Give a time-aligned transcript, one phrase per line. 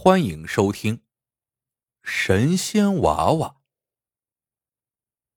[0.00, 0.98] 欢迎收听
[2.04, 3.48] 《神仙娃娃》。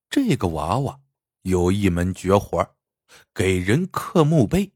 [0.08, 1.02] 这个娃娃
[1.42, 2.76] 有一门绝活，
[3.34, 4.74] 给人刻墓碑。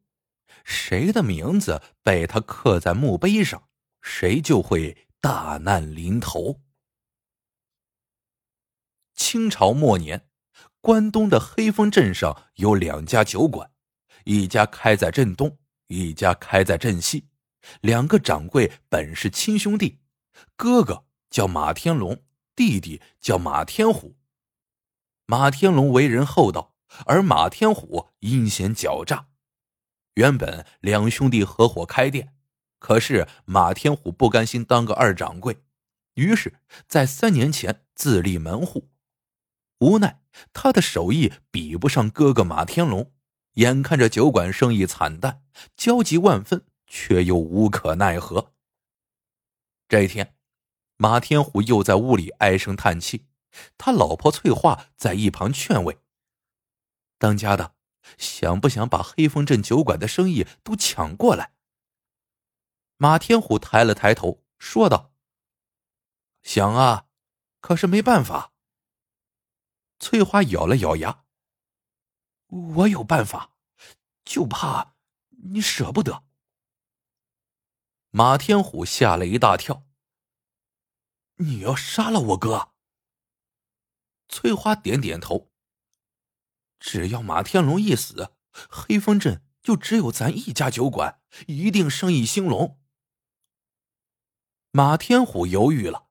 [0.63, 3.69] 谁的名字被他刻在墓碑上，
[4.01, 6.63] 谁就会大难临头。
[9.13, 10.27] 清朝末年，
[10.81, 13.71] 关东的黑风镇上有两家酒馆，
[14.23, 17.29] 一家开在镇东，一家开在镇西。
[17.81, 19.99] 两个掌柜本是亲兄弟，
[20.55, 22.23] 哥哥叫马天龙，
[22.55, 24.15] 弟弟叫马天虎。
[25.25, 26.75] 马天龙为人厚道，
[27.05, 29.27] 而马天虎阴险狡诈。
[30.13, 32.35] 原本两兄弟合伙开店，
[32.79, 35.57] 可是马天虎不甘心当个二掌柜，
[36.13, 38.89] 于是，在三年前自立门户。
[39.79, 40.21] 无奈
[40.53, 43.11] 他的手艺比不上哥哥马天龙，
[43.55, 45.43] 眼看着酒馆生意惨淡，
[45.75, 46.65] 焦急万分。
[46.87, 48.53] 却又无可奈何。
[49.87, 50.35] 这一天，
[50.97, 53.27] 马天虎又在屋里唉声叹气，
[53.77, 55.99] 他老婆翠花在一旁劝慰
[57.19, 57.75] ：“当家的，
[58.17, 61.53] 想不想把黑风镇酒馆的生意都抢过来？”
[62.97, 65.13] 马天虎抬了抬头，说道
[66.41, 67.07] ：“想啊，
[67.61, 68.53] 可是没办法。”
[69.99, 71.23] 翠花咬了咬牙
[72.47, 73.51] ：“我有办法，
[74.23, 74.95] 就怕
[75.29, 76.23] 你舍不得。”
[78.17, 79.83] 马天虎吓了一大跳。
[81.35, 82.71] 你要杀了我哥？
[84.29, 85.51] 翠花点点头。
[86.79, 88.31] 只要马天龙一死，
[88.69, 92.79] 黑风镇就只有咱一家酒馆，一定生意兴隆。
[94.71, 96.07] 马天虎犹豫了。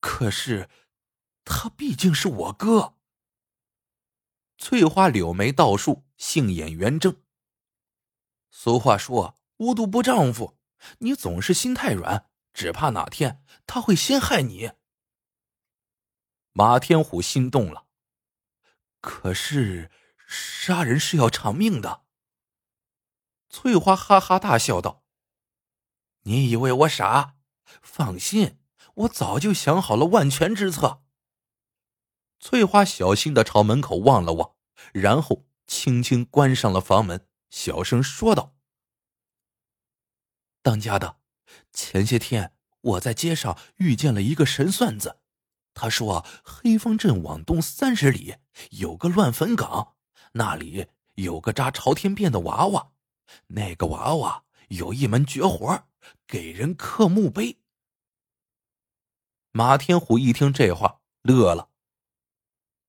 [0.00, 0.68] 可是，
[1.46, 2.98] 他毕竟是我哥。
[4.58, 7.22] 翠花柳眉倒竖，杏眼圆睁。
[8.50, 10.58] 俗话说：“无毒不丈夫。”
[10.98, 14.72] 你总是心太软，只怕哪天他会先害你。
[16.52, 17.86] 马天虎心动了，
[19.00, 19.90] 可是
[20.26, 22.04] 杀人是要偿命的。
[23.48, 25.04] 翠花哈哈大笑道
[26.22, 27.36] ：“你以为我傻？
[27.82, 28.58] 放心，
[28.94, 31.02] 我早就想好了万全之策。”
[32.38, 34.54] 翠花小心的朝门口望了望，
[34.92, 38.53] 然后轻轻关上了房门，小声说道。
[40.64, 41.18] 当家的，
[41.74, 45.20] 前些天我在街上遇见了一个神算子，
[45.74, 48.36] 他说黑风镇往东三十里
[48.70, 49.94] 有个乱坟岗，
[50.32, 50.86] 那里
[51.16, 52.92] 有个扎朝天辫的娃娃，
[53.48, 55.86] 那个娃娃有一门绝活，
[56.26, 57.60] 给人刻墓碑。
[59.52, 61.68] 马天虎一听这话，乐了。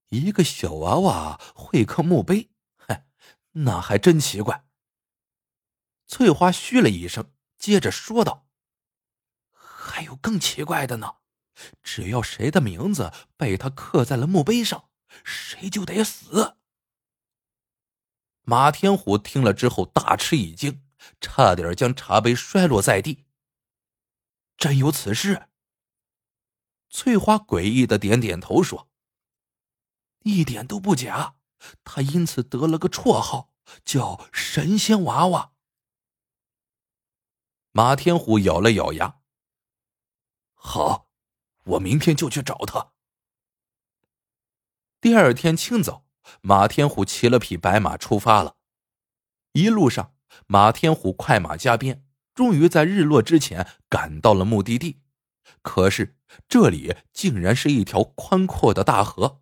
[0.08, 3.06] 一个小娃娃会刻墓碑，嗨，
[3.52, 4.66] 那还真奇怪。
[6.08, 7.35] 翠花嘘了一声。
[7.58, 8.48] 接着说道
[9.52, 11.16] ：“还有更奇怪的呢，
[11.82, 14.90] 只要谁的名字被他刻在了墓碑上，
[15.24, 16.58] 谁就得死。”
[18.44, 20.84] 马天虎听了之后大吃一惊，
[21.20, 23.26] 差点将茶杯摔落在地。
[24.58, 25.50] 真有此事？
[26.90, 28.90] 翠花诡异的点点头说
[30.22, 31.36] ：“一点都不假，
[31.84, 33.52] 他因此得了个绰号，
[33.84, 35.54] 叫神仙娃娃。”
[37.78, 39.18] 马天虎咬了咬牙。
[40.54, 41.10] 好，
[41.66, 42.94] 我明天就去找他。
[45.02, 46.06] 第二天清早，
[46.40, 48.56] 马天虎骑了匹白马出发了。
[49.52, 50.16] 一路上，
[50.48, 55.02] 马天虎快马加鞭，终于在日落之前赶到了目的地。
[55.62, 59.42] 可是这里竟然是一条宽阔的大河，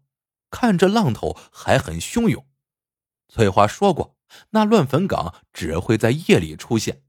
[0.50, 2.47] 看着浪头还很汹涌。
[3.27, 4.17] 翠花说过，
[4.50, 7.03] 那乱坟岗只会在夜里出现。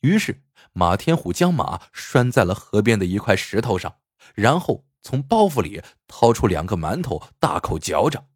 [0.00, 0.44] 于是。
[0.78, 3.96] 马天虎将马拴在了河边的一块石头上，
[4.34, 8.26] 然后从包袱里掏出两个馒头，大口嚼着。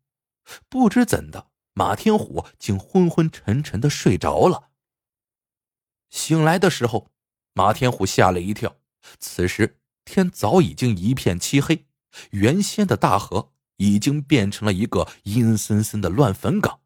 [0.71, 4.71] 不知怎的，马天虎竟昏昏沉沉的睡着了。
[6.09, 7.11] 醒来的时候，
[7.53, 8.77] 马天虎吓了一跳。
[9.19, 11.85] 此时天早已经一片漆黑，
[12.31, 16.81] 原先的大河已经变成了一个阴森森的乱坟岗。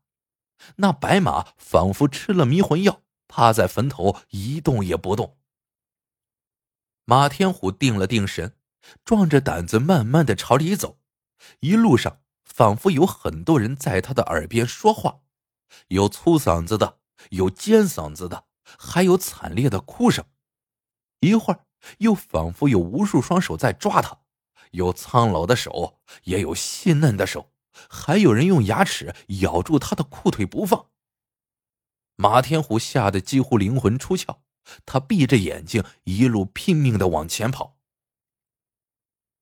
[0.76, 5.36] 那白马仿佛吃了迷魂药，趴在坟头一动也不动。
[7.06, 8.56] 马天虎定了定神，
[9.04, 10.98] 壮着胆子慢慢的朝里走。
[11.60, 15.20] 一路上，仿佛有很多人在他的耳边说话，
[15.88, 16.98] 有粗嗓子的，
[17.30, 18.46] 有尖嗓子的，
[18.78, 20.24] 还有惨烈的哭声。
[21.20, 21.66] 一会儿，
[21.98, 24.20] 又仿佛有无数双手在抓他，
[24.70, 27.52] 有苍老的手，也有细嫩的手，
[27.90, 30.86] 还有人用牙齿咬住他的裤腿不放。
[32.16, 34.38] 马天虎吓得几乎灵魂出窍，
[34.86, 37.78] 他闭着眼睛，一路拼命的往前跑。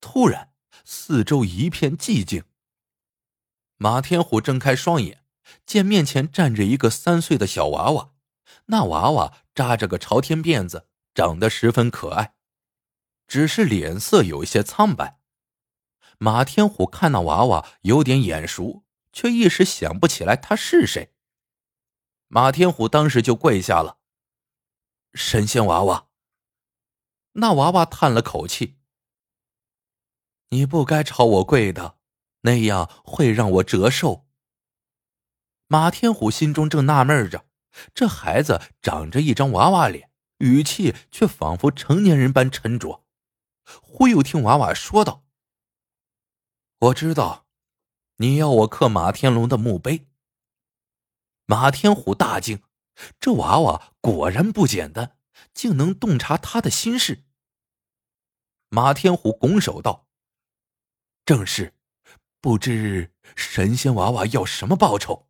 [0.01, 0.53] 突然，
[0.85, 2.45] 四周一片寂静。
[3.77, 5.25] 马天虎睁开双眼，
[5.65, 8.13] 见面前站着一个三岁的小娃娃，
[8.67, 12.35] 那娃娃扎着个朝天辫子，长得十分可爱，
[13.27, 15.21] 只是脸色有些苍白。
[16.19, 21.13] 马天虎看那娃娃有点眼熟，却一时想不起来他是谁。
[22.29, 23.99] 马天虎当时就跪下了。
[25.15, 26.09] 神仙娃娃。
[27.33, 28.79] 那娃娃叹了口气
[30.51, 31.99] ：“你不该朝我跪的，
[32.43, 34.27] 那样会让我折寿。”
[35.67, 37.47] 马天虎心中正纳闷着，
[37.95, 43.05] 这孩子长着一张娃娃脸，语气却仿佛成年人般沉着。
[43.81, 45.25] 忽又听娃娃说道。
[46.79, 47.47] 我知道，
[48.17, 50.09] 你要我刻马天龙的墓碑。
[51.47, 52.63] 马天虎大惊，
[53.19, 55.19] 这娃娃果然不简单，
[55.53, 57.25] 竟能洞察他的心事。
[58.69, 60.09] 马天虎拱手道
[61.25, 61.75] ：“正是，
[62.41, 65.29] 不知神仙娃娃要什么报酬？”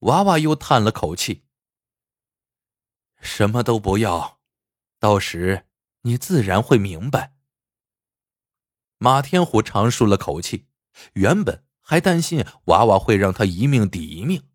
[0.00, 1.44] 娃娃又叹了口气
[3.20, 4.40] ：“什么都不要，
[4.98, 5.66] 到时
[6.02, 7.34] 你自然会明白。”
[8.98, 10.68] 马天虎长舒了口气，
[11.14, 14.48] 原本还担心娃娃会让他一命抵一命。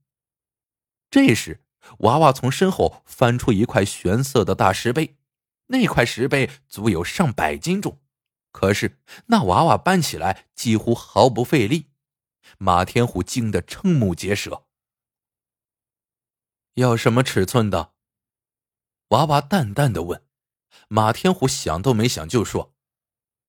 [1.09, 1.63] 这时，
[1.99, 5.17] 娃娃从身后翻出一块玄色的大石碑，
[5.67, 8.01] 那块石碑足有上百斤重，
[8.51, 11.91] 可是那娃娃搬起来几乎毫不费力。
[12.57, 14.65] 马天虎惊得瞠目结舌。
[16.75, 17.93] 要什么尺寸的？
[19.09, 20.23] 娃娃淡淡的问。
[20.89, 22.73] 马天虎想都没想就说：“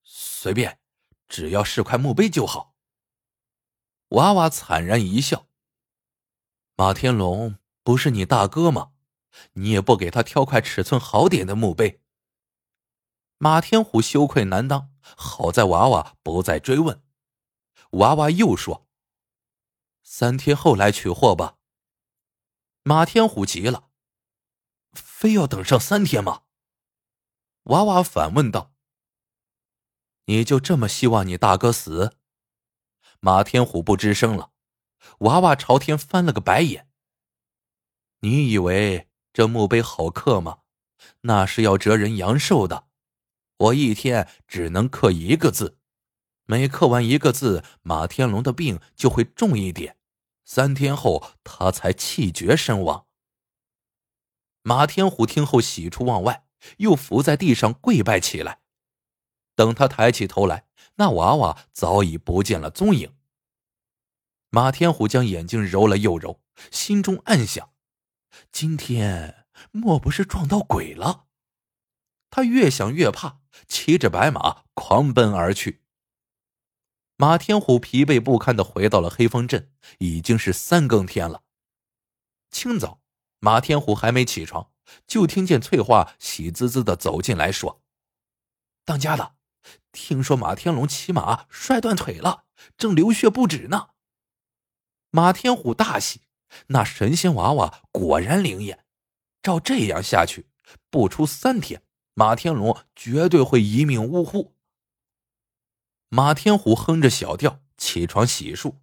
[0.02, 0.80] 随便。”
[1.28, 2.74] 只要是块墓碑就好。
[4.08, 5.46] 娃娃惨然一笑
[6.80, 8.92] ：“马天龙不是你大哥吗？
[9.54, 12.00] 你也不给他挑块尺寸好点的墓碑。”
[13.36, 17.02] 马天虎羞愧难当，好在娃娃不再追问。
[17.90, 18.86] 娃娃又说
[20.04, 21.56] ：“三天后来取货吧。”
[22.84, 23.88] 马天虎急了
[24.94, 26.42] ：“非要等上三天吗？”
[27.64, 28.72] 娃娃反问道。
[30.26, 32.16] 你就这么希望你大哥死？
[33.18, 34.52] 马天虎不吱声了。
[35.20, 36.88] 娃娃朝天翻了个白眼。
[38.20, 40.58] 你以为这墓碑好刻吗？
[41.20, 42.88] 那是要折人阳寿的。
[43.56, 45.78] 我一天只能刻一个字，
[46.44, 49.96] 每刻完一个字，马天龙的病就会重一点。
[50.44, 53.06] 三天后，他才气绝身亡。
[54.62, 56.46] 马天虎听后喜出望外，
[56.78, 58.60] 又伏在地上跪拜起来。
[59.54, 60.66] 等他抬起头来，
[60.96, 63.14] 那娃娃早已不见了踪影。
[64.50, 66.40] 马天虎将眼睛揉了又揉，
[66.70, 67.72] 心中暗想：
[68.50, 71.26] 今天莫不是撞到鬼了？
[72.30, 75.82] 他越想越怕，骑着白马狂奔而去。
[77.16, 81.42] 马天虎疲惫不堪的回到了黑风镇，已经是三更天了。
[82.50, 83.02] 清早，
[83.40, 84.70] 马天虎还没起床，
[85.06, 87.82] 就听见翠花喜滋滋的走进来说
[88.86, 89.34] ：“当家的。”
[89.92, 92.44] 听说马天龙骑马摔断腿了，
[92.78, 93.90] 正流血不止呢。
[95.10, 96.22] 马天虎大喜，
[96.68, 98.84] 那神仙娃娃果然灵验。
[99.42, 100.48] 照这样下去，
[100.90, 101.82] 不出三天，
[102.14, 104.54] 马天龙绝对会一命呜呼。
[106.08, 108.76] 马天虎哼着小调起床洗漱，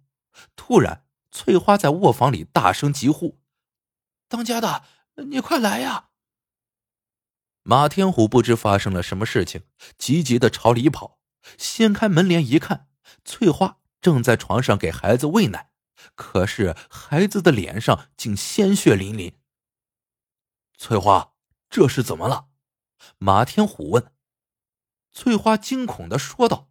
[0.56, 3.38] 突然，翠花在卧房里大声疾呼
[4.28, 4.84] ：“当家的，
[5.26, 6.08] 你快来呀！”
[7.62, 9.62] 马天虎不知发生了什么事情，
[9.98, 11.18] 急急的朝里跑。
[11.58, 12.88] 掀开门帘一看，
[13.24, 15.70] 翠花正在床上给孩子喂奶，
[16.14, 19.34] 可是孩子的脸上竟鲜血淋淋。
[20.76, 21.32] 翠花，
[21.70, 22.48] 这是怎么了？
[23.18, 24.12] 马天虎问。
[25.12, 26.68] 翠花惊恐的说道：“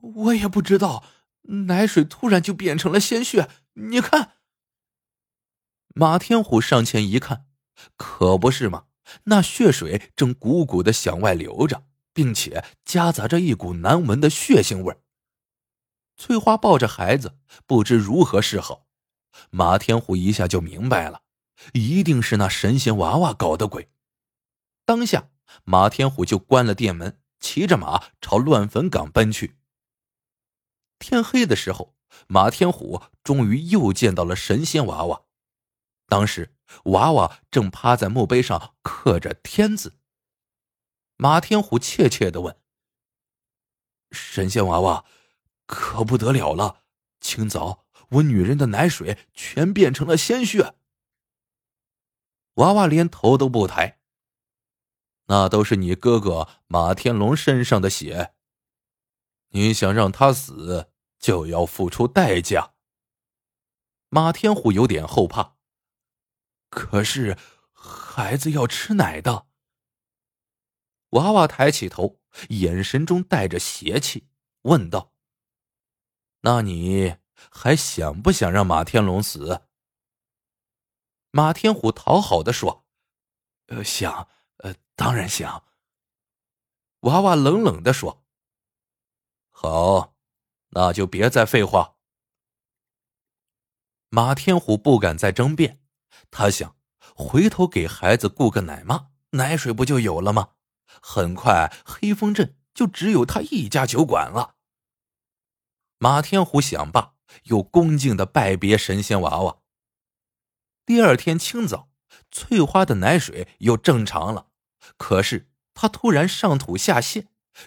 [0.00, 1.04] 我也不知道，
[1.42, 4.32] 奶水突然就变成了鲜血，你看。”
[5.94, 7.46] 马天虎上前一看，
[7.96, 8.86] 可不是吗？
[9.24, 14.96] 那血水正鼓鼓的向外流着，并且夹杂着一股难闻的血腥味
[16.16, 18.86] 翠花抱着孩子，不知如何是好。
[19.50, 21.22] 马天虎一下就明白了，
[21.72, 23.90] 一定是那神仙娃娃搞的鬼。
[24.84, 25.30] 当下，
[25.64, 29.56] 马天虎就关了店门，骑着马朝乱坟岗奔去。
[30.98, 31.94] 天黑的时候，
[32.26, 35.22] 马天虎终于又见到了神仙娃娃。
[36.08, 36.52] 当时。
[36.86, 40.00] 娃娃正趴在墓碑上刻着“天”字。
[41.16, 42.56] 马天虎怯怯的问
[44.10, 45.04] ：“神仙娃娃，
[45.66, 46.84] 可不得了了！
[47.20, 50.74] 清早我女人的奶水全变成了鲜血。”
[52.54, 54.00] 娃娃连头都不抬。
[55.26, 58.34] 那都是你哥哥马天龙身上的血。
[59.48, 62.74] 你想让他死，就要付出代价。
[64.08, 65.56] 马天虎有点后怕，
[66.70, 67.36] 可是
[67.72, 69.48] 孩子要吃奶的。
[71.10, 72.20] 娃娃抬起头，
[72.50, 74.28] 眼神中带着邪气，
[74.62, 75.12] 问道
[76.46, 77.16] ：“那你
[77.50, 79.62] 还想不想让马天龙死？”
[81.32, 82.86] 马天虎讨好的说
[83.66, 85.64] ：“呃，想。”呃，当然想。
[87.00, 88.24] 娃娃冷冷的说
[89.50, 90.14] ：“好，
[90.68, 91.96] 那就别再废话。”
[94.08, 95.82] 马天虎不敢再争辩，
[96.30, 96.76] 他想
[97.14, 100.52] 回头给孩子雇个奶妈，奶水不就有了吗？
[101.02, 104.55] 很快，黑风镇就只有他一家酒馆了。
[106.06, 107.14] 马天虎想罢，
[107.46, 109.56] 又恭敬的拜别神仙娃娃。
[110.84, 111.88] 第二天清早。
[112.30, 114.46] 翠花的奶水又正常了，
[114.96, 117.26] 可是她突然上吐下泻，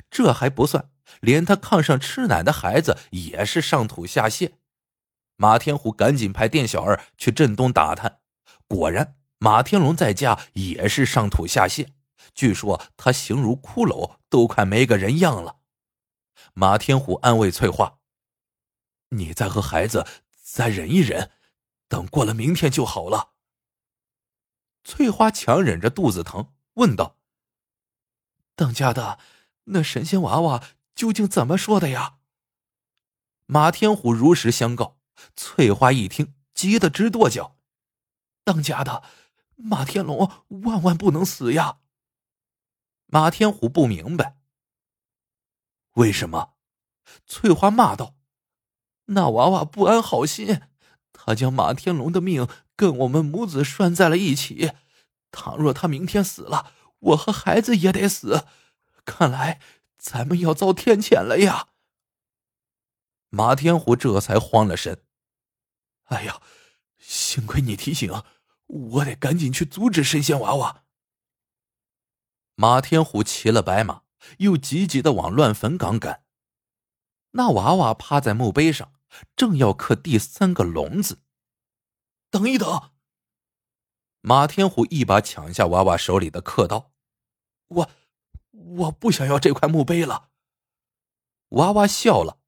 [0.09, 4.53] 这还不算，连她炕上吃奶的孩子也是上吐下泻。
[5.35, 8.19] 马天虎赶紧派店小二去镇东打探，
[8.69, 11.89] 果然马天龙在家也是上吐下泻，
[12.33, 15.57] 据说他形如骷髅，都快没个人样了。
[16.53, 17.97] 马天虎安慰翠花
[19.09, 20.05] ：“你再和孩子
[20.41, 21.31] 再忍一忍，
[21.87, 23.33] 等过了明天就好了。”
[24.83, 27.17] 翠花强忍着肚子疼，问道
[28.55, 29.19] ：“当家的，
[29.65, 30.63] 那神仙娃娃
[30.95, 32.19] 究竟怎么说的呀？”
[33.45, 34.97] 马天虎如实相告。
[35.35, 37.57] 翠花一听，急得直跺脚
[38.45, 39.03] ：“当家的，
[39.55, 40.31] 马天龙
[40.63, 41.79] 万万不能死呀！”
[43.07, 44.37] 马天虎不明白，
[45.93, 46.53] 为什么？
[47.25, 48.15] 翠花骂道
[49.09, 50.61] ：“那娃娃不安好心。”
[51.13, 54.71] 他将马天龙的命跟我们母子拴在了一起，
[55.31, 58.45] 倘若他明天死了，我和孩子也得死，
[59.05, 59.59] 看来
[59.97, 61.67] 咱们要遭天谴了呀！
[63.29, 65.03] 马天虎这才慌了神。
[66.05, 66.41] 哎呀，
[66.97, 68.23] 幸亏你提醒，
[68.65, 70.83] 我得赶紧去阻止神仙娃娃。
[72.55, 74.03] 马天虎骑了白马，
[74.37, 76.23] 又急急的往乱坟岗赶。
[77.31, 78.93] 那娃娃趴在墓碑上。
[79.35, 81.21] 正要刻第三个龙字，
[82.29, 82.91] 等一等。
[84.21, 86.91] 马天虎一把抢下娃娃手里的刻刀，
[87.67, 87.89] 我
[88.51, 90.29] 我不想要这块墓碑了。
[91.49, 92.39] 娃娃笑了，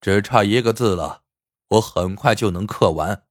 [0.00, 1.22] 只差一个字了，
[1.68, 3.26] 我很快就能刻完。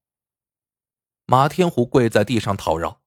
[1.26, 3.02] 马天虎跪在地上讨饶：“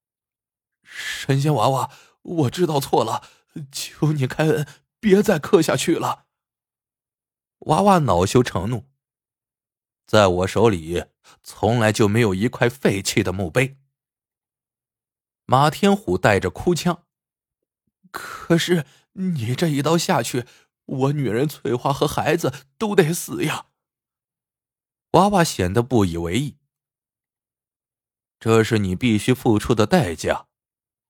[0.83, 1.90] 神仙娃娃，
[2.23, 3.23] 我知道错了，
[3.73, 6.26] 求你开恩，别再刻下去了。”
[7.66, 8.89] 娃娃恼羞成怒。
[10.10, 11.04] 在我手里，
[11.40, 13.78] 从来就没有一块废弃的墓碑。
[15.46, 17.04] 马天虎带着哭腔
[18.10, 20.46] ：“可是你这一刀下去，
[20.84, 23.66] 我女人翠花和孩子都得死呀！”
[25.14, 26.58] 娃娃显得不以为意
[28.40, 30.48] ：“这是你必须付出的代价。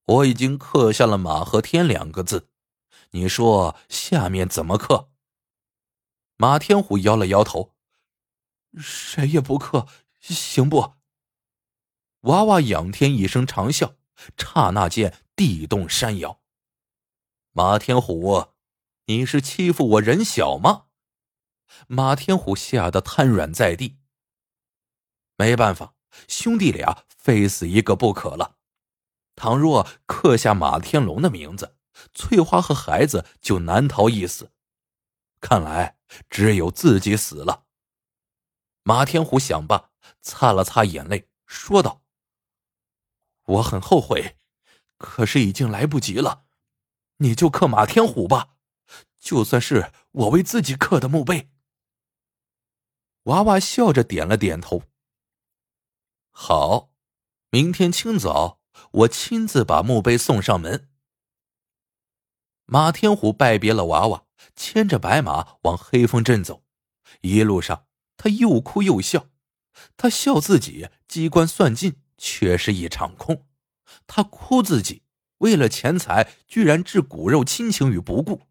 [0.05, 2.51] 我已经刻下了‘马和天’两个字，
[3.13, 5.09] 你说下面怎么刻？”
[6.37, 7.73] 马天虎摇了摇头。
[8.79, 9.87] 谁也不克，
[10.21, 10.95] 行不？
[12.21, 13.95] 娃娃仰天一声长啸，
[14.37, 16.41] 刹那间地动山摇。
[17.53, 18.53] 马天虎，
[19.07, 20.87] 你是欺负我人小吗？
[21.89, 23.99] 马天虎吓得瘫软在地。
[25.37, 25.95] 没办法，
[26.29, 28.59] 兄弟俩非死一个不可了。
[29.35, 31.77] 倘若刻下马天龙的名字，
[32.13, 34.53] 翠花和孩子就难逃一死。
[35.41, 35.97] 看来
[36.29, 37.65] 只有自己死了。
[38.83, 42.03] 马天虎想罢，擦了擦眼泪，说道
[43.45, 44.37] ：“我很后悔，
[44.97, 46.47] 可是已经来不及了。
[47.19, 48.57] 你就刻马天虎吧，
[49.19, 51.51] 就算是我为自己刻的墓碑。”
[53.25, 54.85] 娃娃笑着点了点头。
[56.31, 56.91] 好，
[57.51, 58.61] 明天清早
[58.93, 60.89] 我亲自把墓碑送上门。
[62.65, 64.25] 马天虎拜别了娃娃，
[64.57, 66.65] 牵着白马往黑风镇走，
[67.21, 67.87] 一路上。
[68.23, 69.29] 他又哭又笑，
[69.97, 73.47] 他笑自己机关算尽却是一场空，
[74.07, 75.05] 他哭自己
[75.39, 78.43] 为了钱财居然置骨肉亲情于不顾。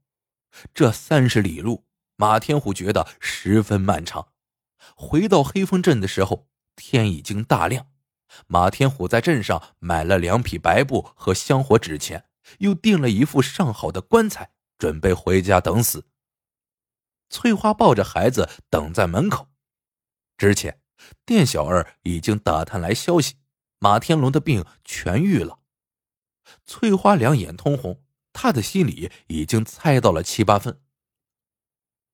[0.73, 1.85] 这三十里路，
[2.15, 4.29] 马天虎觉得十分漫长。
[4.95, 7.91] 回到黑风镇的时候，天已经大亮。
[8.47, 12.25] 马天虎在镇上买了两匹白布和香火纸钱，
[12.57, 14.49] 又订了一副上好的棺材，
[14.79, 16.07] 准备回家等死。
[17.29, 19.48] 翠花抱着孩子等在门口。
[20.39, 20.79] 之前，
[21.25, 23.36] 店小二已经打探来消息，
[23.77, 25.60] 马天龙的病痊愈了。
[26.65, 30.81] 翠花两眼通红，她的心里已经猜到了七八分。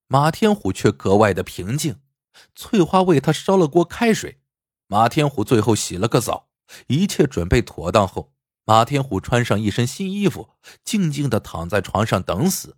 [0.07, 2.01] 马天虎却格外的平静。
[2.53, 4.41] 翠花为他烧了锅开水，
[4.87, 6.49] 马天虎最后洗了个澡，
[6.87, 8.33] 一切准备妥当后，
[8.65, 10.49] 马天虎穿上一身新衣服，
[10.83, 12.75] 静静的躺在床上等死。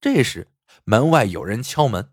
[0.00, 0.48] 这时，
[0.84, 2.12] 门外有人敲门。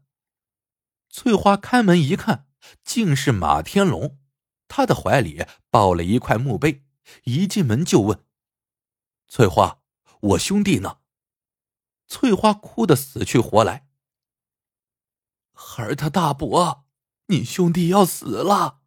[1.09, 2.47] 翠花开门一看，
[2.83, 4.19] 竟是马天龙，
[4.67, 6.85] 他的怀里抱了一块墓碑，
[7.23, 8.25] 一进门就问
[9.27, 9.81] ：“翠花，
[10.21, 10.99] 我兄弟呢？”
[12.07, 13.87] 翠花哭得死去活来
[15.53, 16.85] ：“孩儿他大伯，
[17.27, 18.81] 你兄弟要死了。”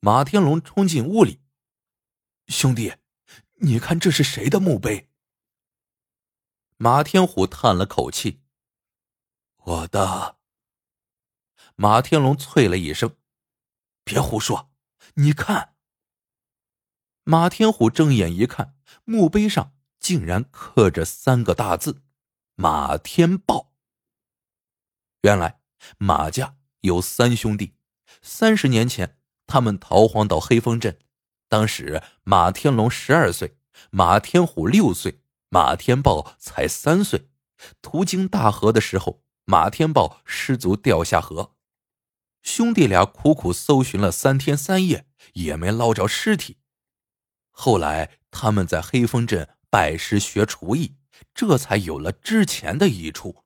[0.00, 1.42] 马天龙冲进屋里
[2.46, 2.94] ：“兄弟，
[3.56, 5.10] 你看这是谁的墓碑？”
[6.78, 8.42] 马天虎叹了口气
[9.64, 10.37] ：“我的。”
[11.80, 13.14] 马天龙啐了一声
[14.02, 14.72] ：“别胡说！
[15.14, 15.76] 你看。”
[17.22, 22.02] 马天虎睁眼一看，墓碑上竟然刻着三个大字
[22.56, 23.74] ：“马天豹。”
[25.22, 25.60] 原来
[25.98, 27.76] 马家有三兄弟，
[28.22, 29.16] 三十年前
[29.46, 30.98] 他们逃荒到黑风镇，
[31.48, 33.56] 当时马天龙十二岁，
[33.92, 37.30] 马天虎六岁，马天豹才三岁。
[37.80, 41.54] 途经大河的时候，马天豹失足掉下河。
[42.42, 46.58] 兄弟俩苦苦搜寻了三天三夜，也没捞着尸体。
[47.50, 50.96] 后来他们在黑风镇拜师学厨艺，
[51.34, 53.44] 这才有了之前的一处。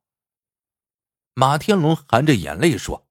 [1.33, 3.07] 马天龙含着眼泪说：“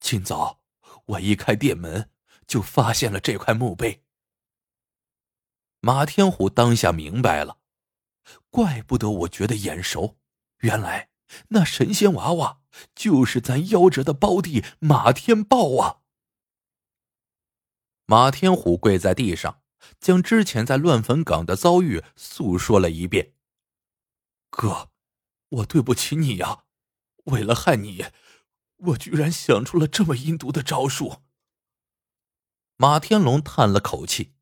[0.00, 0.60] 今早
[1.06, 2.10] 我一开店门，
[2.46, 4.04] 就发现了这块墓碑。”
[5.80, 7.58] 马天虎当下明白了，
[8.50, 10.18] 怪不得我觉得眼熟，
[10.58, 11.08] 原来
[11.48, 12.59] 那神仙娃娃。
[12.94, 16.00] 就是咱夭折的胞弟马天豹啊！
[18.06, 19.62] 马天虎跪在地上，
[20.00, 23.34] 将之前在乱坟岗的遭遇诉说了一遍。
[24.50, 24.90] 哥，
[25.48, 26.64] 我对不起你呀！
[27.26, 28.06] 为了害你，
[28.76, 31.22] 我居然想出了这么阴毒的招数。
[32.76, 34.34] 马天龙叹了口气：“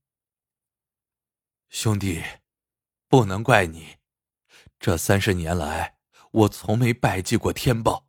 [1.68, 2.22] 兄弟，
[3.08, 3.96] 不能怪你。
[4.78, 5.98] 这三十年来，
[6.30, 8.06] 我从没拜祭过天豹。”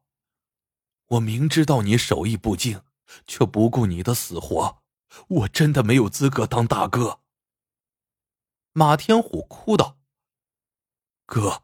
[1.10, 2.82] 我明知道你手艺不精，
[3.26, 4.84] 却不顾你的死活，
[5.28, 7.22] 我真的没有资格当大哥。
[8.74, 9.98] 马天虎哭道
[11.26, 11.64] ：“哥，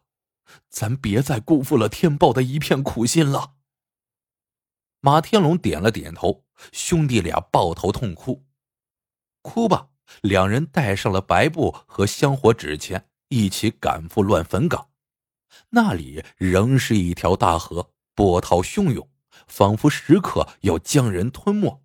[0.69, 3.53] 咱别再辜负了天豹的一片苦心了。”
[4.99, 8.47] 马天龙点了点头，兄弟俩抱头痛哭。
[9.43, 9.89] 哭吧，
[10.21, 14.89] 两人带上了白布和香火纸钱，一起赶赴乱坟岗。
[15.69, 19.07] 那里仍是一条大河，波涛汹涌。
[19.47, 21.83] 仿佛时刻要将人吞没，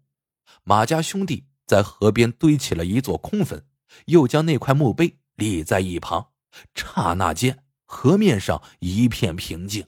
[0.65, 3.67] 马家兄弟在河边堆起了一座空坟，
[4.07, 6.33] 又将那块墓碑立在一旁。
[6.75, 9.87] 刹那间，河面上一片平静。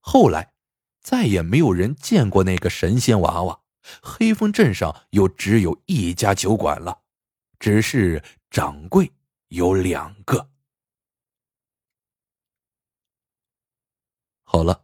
[0.00, 0.54] 后来，
[1.00, 3.60] 再也没有人见过那个神仙娃娃。
[4.02, 7.02] 黑风镇上又只有一家酒馆了，
[7.58, 9.12] 只是掌柜
[9.48, 10.50] 有两个。
[14.42, 14.83] 好了。